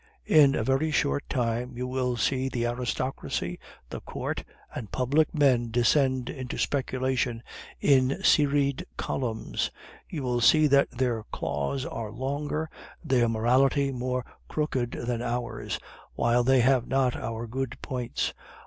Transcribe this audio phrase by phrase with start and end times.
[0.25, 3.59] In a very short time you will see the aristocracy,
[3.91, 4.43] the court,
[4.73, 7.43] and public men descend into speculation
[7.79, 9.69] in serried columns;
[10.09, 12.67] you will see that their claws are longer,
[13.03, 15.77] their morality more crooked than ours,
[16.15, 18.33] while they have not our good points.